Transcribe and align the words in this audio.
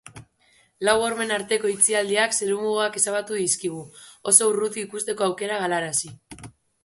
Lau 0.87 0.93
hormen 1.07 1.33
arteko 1.35 1.69
itxialdiak 1.73 2.33
zerumugak 2.37 2.97
ezabatu 3.01 3.37
dizkigu, 3.41 3.83
oso 4.31 4.47
urruti 4.53 4.87
ikusteko 4.87 5.27
aukera 5.27 5.63
galarazi. 5.67 6.13